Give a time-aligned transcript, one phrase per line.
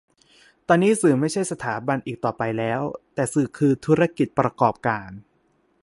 [0.67, 2.81] ตอนนี้สื่อไม่ใช่สถาบันอีกต่อไปแล้ว
[3.13, 5.09] แต่สื่อคือธุรกิจประกอบการ